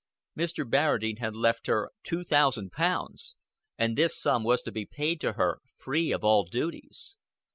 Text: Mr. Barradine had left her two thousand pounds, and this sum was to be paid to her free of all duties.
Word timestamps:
Mr. 0.35 0.67
Barradine 0.67 1.19
had 1.19 1.35
left 1.35 1.67
her 1.67 1.91
two 2.01 2.23
thousand 2.23 2.71
pounds, 2.71 3.35
and 3.77 3.95
this 3.95 4.19
sum 4.19 4.43
was 4.43 4.63
to 4.63 4.71
be 4.71 4.83
paid 4.83 5.21
to 5.21 5.33
her 5.33 5.59
free 5.75 6.11
of 6.11 6.23
all 6.23 6.43
duties. 6.43 7.19